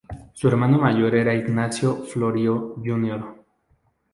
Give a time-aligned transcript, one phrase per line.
[0.33, 3.35] Su hermano mayor era Ignazio Florio Jr.